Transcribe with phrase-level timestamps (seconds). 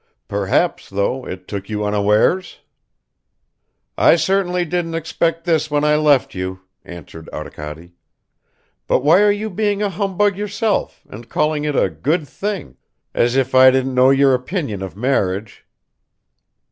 [0.27, 2.57] Perhaps, though, it took you unawares?"
[3.99, 7.93] "I certainly didn't expect this when I left you," answered Arkady;
[8.87, 12.77] "but why are you being a humbug yourself and calling it a 'good thing,'
[13.13, 15.67] as if I didn't know your opinion of marriage?"